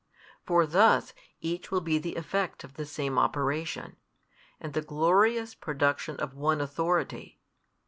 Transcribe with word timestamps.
For 0.47 0.65
thus 0.65 1.13
each 1.41 1.69
will 1.69 1.79
be 1.79 1.99
the 1.99 2.15
effect 2.15 2.63
of 2.63 2.73
the 2.73 2.87
same 2.87 3.19
Operation, 3.19 3.97
and 4.59 4.73
the 4.73 4.81
glorious 4.81 5.53
production 5.53 6.15
of 6.15 6.33
one 6.33 6.59
Authority. 6.59 7.39